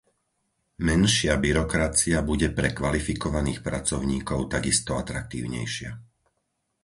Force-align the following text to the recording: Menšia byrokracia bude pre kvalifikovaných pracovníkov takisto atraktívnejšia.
Menšia 0.87 1.35
byrokracia 1.43 2.17
bude 2.29 2.47
pre 2.57 2.69
kvalifikovaných 2.79 3.59
pracovníkov 3.67 4.39
takisto 4.53 4.91
atraktívnejšia. 5.03 5.91